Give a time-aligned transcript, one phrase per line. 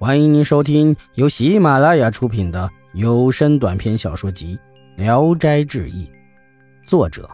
[0.00, 4.56] 欢迎您收听由喜马拉雅出品的有声短篇小说集
[4.96, 6.06] 《聊斋志异》，
[6.84, 7.28] 作者：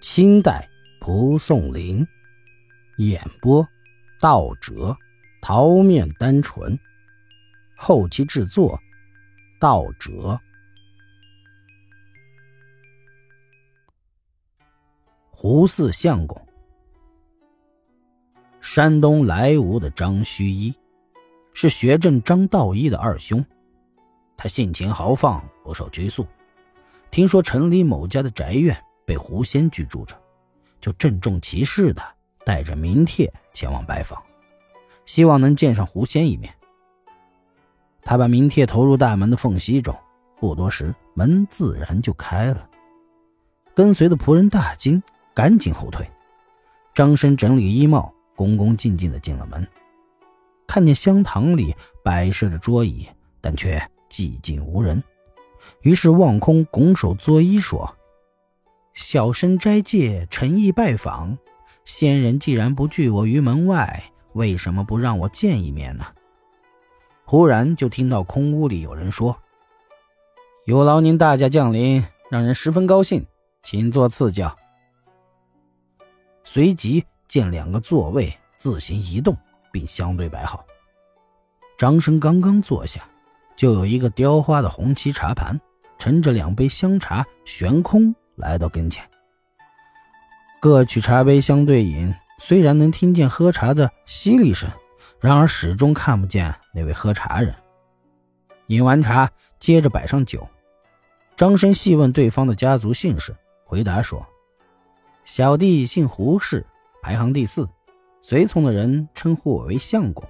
[0.00, 0.66] 清代
[0.98, 2.06] 蒲松龄，
[2.96, 3.68] 演播：
[4.18, 4.96] 道哲、
[5.42, 6.78] 桃面单纯，
[7.76, 8.80] 后期制作：
[9.60, 10.40] 道哲。
[15.28, 16.40] 胡四相公，
[18.62, 20.74] 山东莱芜的张须一。
[21.58, 23.42] 是学镇张道一的二兄，
[24.36, 26.26] 他性情豪放，不受拘束。
[27.10, 30.14] 听说城里某家的宅院被狐仙居住着，
[30.82, 32.02] 就郑重其事的
[32.44, 34.22] 带着名帖前往拜访，
[35.06, 36.54] 希望能见上狐仙一面。
[38.02, 39.96] 他把名帖投入大门的缝隙中，
[40.38, 42.68] 不多时，门自然就开了。
[43.74, 45.02] 跟随的仆人大惊，
[45.32, 46.06] 赶紧后退。
[46.92, 49.66] 张生整理衣帽，恭恭敬敬的进了门。
[50.66, 53.08] 看见香堂里摆设着桌椅，
[53.40, 53.80] 但却
[54.10, 55.02] 寂静无人，
[55.82, 57.96] 于是望空拱手作揖说
[58.94, 61.36] ：“小生斋戒，诚意拜访。
[61.84, 66.06] 仙人既然不拒我于门外，为什么不让我见一面呢？”
[67.24, 69.36] 忽然就听到空屋里有人说
[70.66, 73.24] ：“有劳您大驾降临，让人十分高兴，
[73.62, 74.56] 请坐赐教。”
[76.44, 79.36] 随即见两个座位自行移动。
[79.76, 80.64] 并相对摆好。
[81.76, 83.06] 张生刚刚坐下，
[83.54, 85.60] 就有一个雕花的红漆茶盘，
[85.98, 89.06] 盛着两杯香茶悬空来到跟前。
[90.62, 94.66] 各取茶杯相对饮，虽然能听见喝茶的淅沥声，
[95.20, 97.54] 然而始终看不见那位喝茶人。
[98.68, 99.30] 饮完茶，
[99.60, 100.48] 接着摆上酒。
[101.36, 104.26] 张生细问对方的家族姓氏，回答说
[105.26, 106.64] ：“小弟姓胡氏，
[107.02, 107.68] 排行第四。”
[108.28, 110.28] 随从的人称呼我为相公。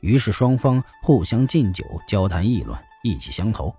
[0.00, 3.72] 于是双方互相敬酒，交谈议论，意气相投。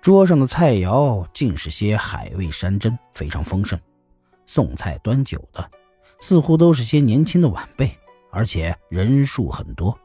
[0.00, 3.76] 桌上的菜肴尽是些海味山珍，非常丰盛。
[4.46, 5.68] 送菜端酒的
[6.20, 7.90] 似乎都是些年轻的晚辈，
[8.30, 9.98] 而且人数很多。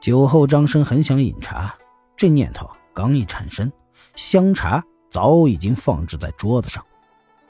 [0.00, 1.76] 酒后，张生很想饮茶，
[2.16, 3.68] 这念头刚一产生，
[4.14, 6.86] 香茶早已经放置在桌子上。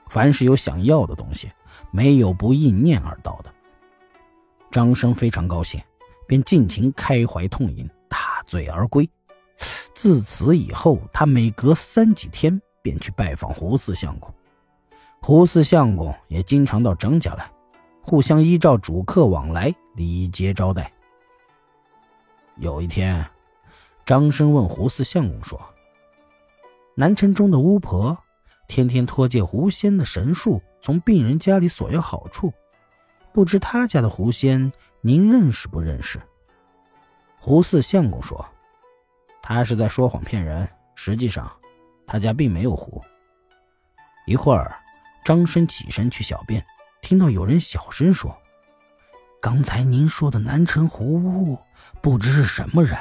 [0.09, 1.53] 凡是有想要的东西。
[1.91, 3.53] 没有不应念而到的。
[4.71, 5.81] 张生非常高兴，
[6.27, 9.09] 便尽情开怀痛饮，大醉而归。
[9.95, 14.33] 自此以后，他每隔三几天便去拜访胡四相公，
[15.21, 17.50] 胡四相公也经常到张家来，
[18.03, 20.93] 互相依照主客往来礼节招待。
[22.56, 23.25] 有一天，
[24.05, 25.61] 张生问胡四相公说
[26.95, 28.16] ：“南城中的巫婆。”
[28.66, 32.53] 天天托借狐仙的神术，从病人家里索要好处，
[33.33, 36.21] 不知他家的狐仙您认识不认识？
[37.39, 38.47] 胡四相公说
[39.41, 41.50] ：“他是在说谎骗人，实际上
[42.06, 43.03] 他家并没有狐。”
[44.28, 44.77] 一会儿，
[45.25, 46.62] 张生起身去小便，
[47.01, 48.37] 听到有人小声说
[49.41, 51.59] ：“刚才您说的南城狐屋，
[52.03, 52.95] 不知是什么人，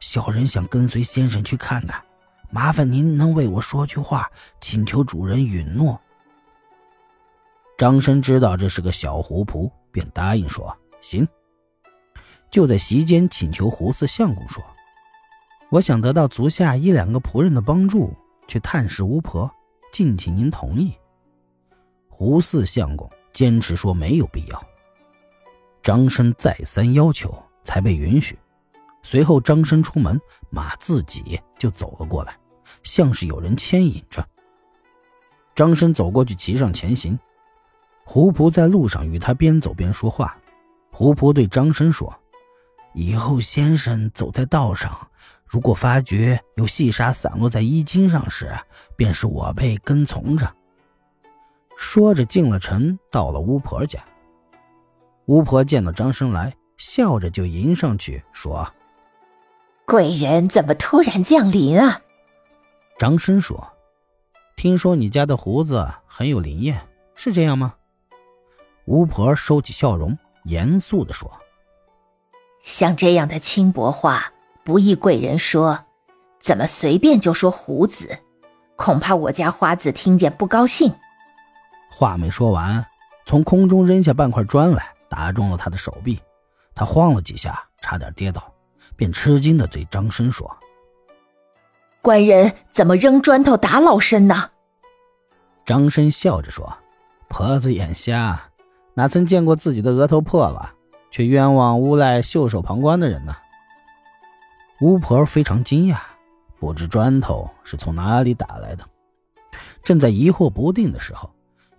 [0.00, 2.04] 小人想跟随先生去看看。”
[2.52, 5.98] 麻烦您能为我说句话，请求主人允诺。
[7.76, 11.26] 张生知道这是个小狐仆，便答应说：“行。”
[12.50, 14.64] 就在席间请求胡四相公说
[15.68, 18.14] ：“我想得到足下一两个仆人的帮助，
[18.48, 19.50] 去探视巫婆，
[19.92, 20.94] 敬请您同意。”
[22.08, 24.62] 胡四相公坚持说没有必要。
[25.82, 28.38] 张生再三要求，才被允许。
[29.02, 32.34] 随后，张生出门，马自己就走了过来，
[32.82, 34.26] 像是有人牵引着。
[35.54, 37.18] 张生走过去，骑上前行。
[38.08, 40.38] 胡仆在路上与他边走边说话。
[40.92, 42.16] 胡仆对张生说
[42.94, 44.96] ：“以后先生走在道上，
[45.44, 48.56] 如果发觉有细沙散落在衣襟上时，
[48.94, 50.50] 便是我辈跟从着。”
[51.76, 53.98] 说着进了城，到了巫婆家。
[55.26, 58.72] 巫婆见到张生来，笑着就迎上去说。
[59.84, 62.00] 贵人怎么突然降临啊？
[62.98, 63.68] 张生说
[64.56, 66.80] ：“听说你家的胡子很有灵验，
[67.16, 67.74] 是这样吗？”
[68.86, 71.30] 巫婆收起笑容，严肃的说
[72.62, 74.32] ：“像这样的轻薄话，
[74.64, 75.84] 不易贵人说。
[76.40, 78.18] 怎么随便就说胡子？
[78.76, 80.94] 恐怕我家花子听见不高兴。”
[81.90, 82.84] 话没说完，
[83.24, 86.20] 从空中扔下半块砖来，打中了他的手臂，
[86.74, 88.52] 他晃了几下，差点跌倒。
[88.94, 90.56] 便吃惊的对张生说
[92.00, 94.50] ：“官人怎么扔砖头打老身呢？”
[95.66, 96.72] 张生笑着说
[97.28, 98.40] ：“婆子眼瞎，
[98.98, 100.72] 哪曾见过自己的额头破了？
[101.10, 103.36] 却冤枉诬赖袖手旁观的人呢？
[104.80, 105.98] 巫婆非常惊讶，
[106.58, 108.82] 不知砖头是从哪里打来的。
[109.82, 111.30] 正在疑惑不定的时候，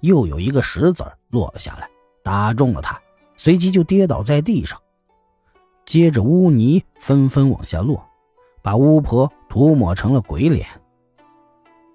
[0.02, 1.90] 又有一个石子落了下来，
[2.24, 3.02] 打中了他，
[3.36, 4.80] 随即就跌倒在地上。
[5.86, 8.04] 接着污泥纷纷往下落，
[8.62, 10.68] 把巫婆涂抹成了鬼脸。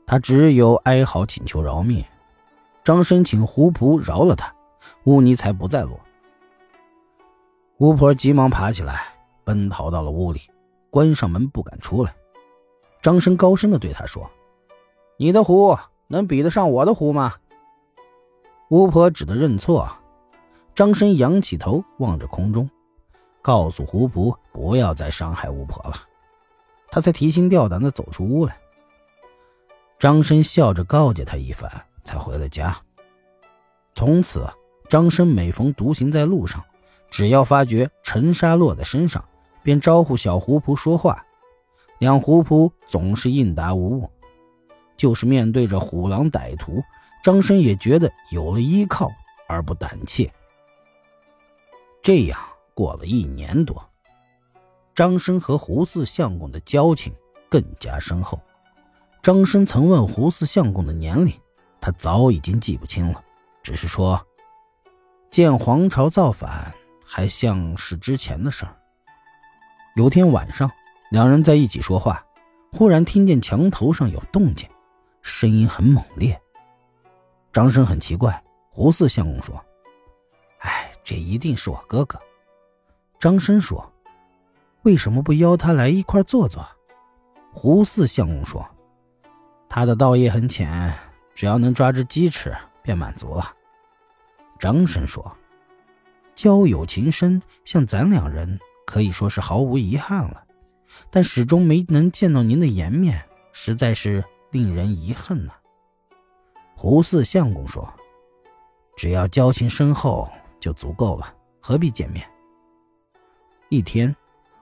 [0.04, 2.04] 他只有哀嚎请求饶命。
[2.82, 4.52] 张生请胡仆饶了他，
[5.04, 5.98] 污泥才不再落。
[7.78, 9.14] 巫婆急忙爬起来，
[9.44, 10.40] 奔逃到了屋里，
[10.90, 12.14] 关上门不敢出来。
[13.00, 14.30] 张生高声的对他说
[15.18, 15.76] ：“你的壶
[16.06, 17.34] 能比得上我的壶吗？”
[18.70, 19.90] 巫婆只得认错。
[20.74, 22.70] 张生仰起头望着空中，
[23.42, 25.96] 告诉胡仆不要再伤害巫婆了。
[26.90, 28.56] 他才提心吊胆的走出屋来。
[29.98, 31.70] 张生笑着告诫他一番。
[32.04, 32.76] 才回了家。
[33.94, 34.44] 从此，
[34.92, 36.62] 张生每逢独行在路上，
[37.10, 39.24] 只要发觉尘沙落在身上，
[39.62, 41.24] 便招呼小狐仆说话。
[41.98, 44.10] 两狐仆总是应答无误。
[44.94, 46.82] 就是面对着虎狼歹徒，
[47.24, 49.10] 张生也觉得有了依靠
[49.48, 50.30] 而不胆怯。
[52.02, 52.38] 这样
[52.74, 53.82] 过了一年多，
[54.94, 57.14] 张生和胡四相公的交情
[57.48, 58.38] 更加深厚。
[59.22, 61.32] 张生曾问胡四相公的年龄。
[61.80, 63.24] 他早已经记不清了，
[63.62, 64.22] 只是说，
[65.32, 66.70] 见皇朝造反
[67.06, 68.76] 还像是之前的事儿。
[69.96, 70.70] 有天晚上，
[71.10, 72.22] 两人在一起说话，
[72.70, 74.68] 忽然听见墙头上有动静，
[75.22, 76.38] 声音很猛烈。
[77.50, 79.58] 张生很奇怪，胡四相公说
[80.60, 82.20] ：“哎，这一定是我哥哥。”
[83.18, 83.90] 张生说
[84.84, 86.62] ：“为什么不邀他来一块坐坐？”
[87.54, 88.62] 胡四相公说
[89.66, 90.92] ：“他的道业很浅。”
[91.34, 93.50] 只要能抓只鸡吃，便满足了。
[94.62, 95.36] 张生说
[96.36, 100.44] ：“交友情深，像咱两人可以说是毫无遗憾了，
[101.10, 103.20] 但始终没能见到您的颜面，
[103.52, 104.22] 实在是
[104.52, 105.52] 令人遗憾呐。”
[106.78, 107.92] 胡四相公说
[108.96, 110.30] ：“只要交情深厚
[110.60, 112.24] 就足够了，何必见面？”
[113.68, 114.14] 一天，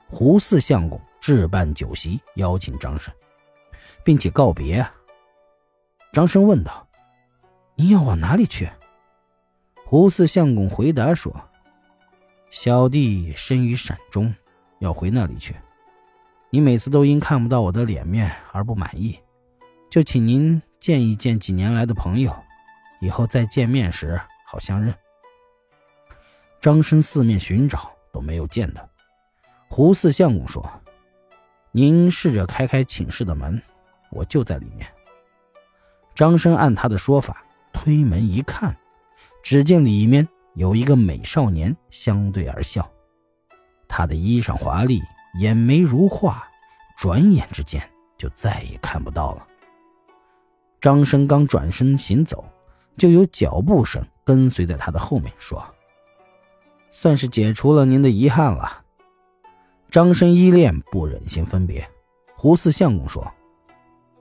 [0.09, 3.13] 胡四相公置办酒席，邀请张生，
[4.03, 4.83] 并且告别。
[6.11, 6.89] 张生问道
[7.77, 8.67] ：“你要往哪里去？”
[9.91, 11.35] 胡四相公回答说
[12.49, 14.33] ：“小弟生于陕中，
[14.79, 15.53] 要回那里去。
[16.49, 19.19] 你每次都因看不到我的脸面而不满意，
[19.91, 22.33] 就请您见一见几年来的朋友，
[23.01, 24.95] 以后再见面时好相认。”
[26.63, 28.89] 张生四面寻找都没有见到。
[29.67, 30.65] 胡四相公说
[31.75, 33.61] ：“您试着开开寝室的门，
[34.13, 34.87] 我就在里面。”
[36.15, 38.73] 张生按他的说法推门一看，
[39.51, 42.89] 只见里面有一个美少年相对而笑。
[43.89, 45.03] 他的衣裳华丽，
[45.41, 46.45] 眼眉如画，
[46.97, 47.83] 转眼之间
[48.17, 49.45] 就再也看不到了。
[50.81, 52.45] 张生刚转身行走，
[52.97, 55.61] 就有脚步声跟随在他的后面，说
[56.93, 58.85] ：“算是解除了您的遗憾了。”
[59.91, 61.85] 张生依恋，不忍心分别。
[62.37, 63.29] 胡四相公说：“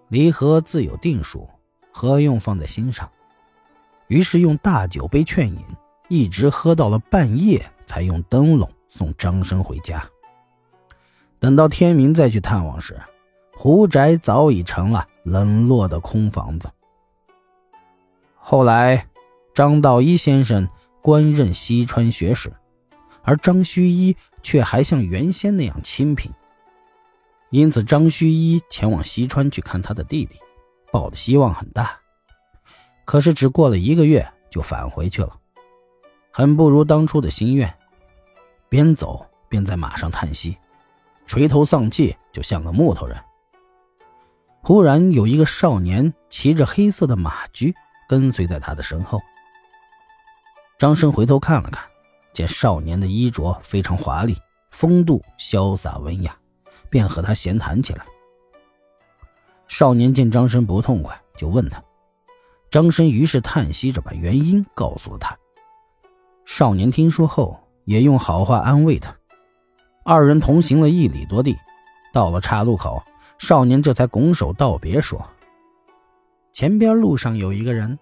[0.09, 1.47] 离合自有定数。”
[1.93, 3.07] 何用放在心上？
[4.09, 5.63] 于是用大酒杯劝饮，
[6.09, 10.03] 一直喝到了半夜，才用灯笼送张生回家。
[11.39, 12.99] 等到天明再去探望时，
[13.56, 16.69] 胡宅早已成了冷落的空房子。
[18.35, 19.07] 后来，
[19.54, 20.68] 张道一先生
[21.01, 22.51] 官任西川学士，
[23.21, 26.31] 而张须一却还像原先那样清贫，
[27.51, 30.39] 因此张须一前往西川去看他的弟弟。
[30.92, 31.99] 抱的希望很大，
[33.09, 35.35] 可是只过了一个月就返回去了，
[36.31, 37.75] 很不如当初的心愿。
[38.69, 40.56] 边走边在马上叹息，
[41.25, 43.18] 垂头丧气，就像个木头人。
[44.61, 47.73] 忽然有一个少年骑着黑色的马驹
[48.07, 49.19] 跟随在他的身后。
[50.78, 51.83] 张生回头看了看，
[52.31, 54.37] 见少年的衣着非常华丽，
[54.69, 56.37] 风度潇洒文雅，
[56.92, 58.06] 便和他闲谈起来。
[59.68, 61.83] 少年见张生不痛快，就问他。
[62.69, 65.38] 张生于是叹息着把原因告诉了他。
[66.45, 69.16] 少年听说后，也用好话安慰他。
[70.04, 71.56] 二人同行了一里多地，
[72.14, 73.04] 到了岔路口，
[73.38, 75.23] 少年这才拱手道别，说
[76.52, 77.97] ：“前边路上有一个人，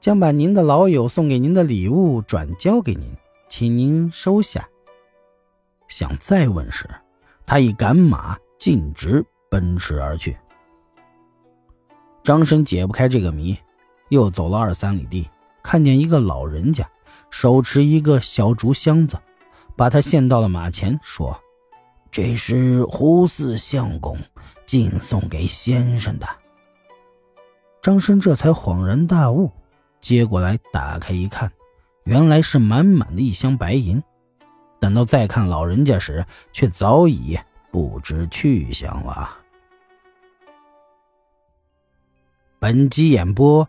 [0.00, 3.16] 将把您的老友送给您的礼物转交给您，
[3.48, 4.68] 请您收下。”
[5.88, 6.88] 想再问时，
[7.46, 10.36] 他已赶马径直奔驰而去。
[12.22, 13.58] 张生解不开这个谜，
[14.08, 15.28] 又走了二三里地，
[15.62, 16.88] 看见一个老人家
[17.30, 19.18] 手持一个小竹箱子，
[19.76, 21.38] 把他献到了马前，说
[22.10, 24.16] ：“这是胡四相公
[24.66, 26.26] 敬送给先生的。”
[27.82, 29.50] 张生这才恍然大悟，
[30.00, 31.50] 接过来打开一看，
[32.04, 34.02] 原来是满满的一箱白银。
[34.80, 37.38] 等到再看老人家时，却早已
[37.70, 39.36] 不知去向了。
[42.58, 43.68] 本集演播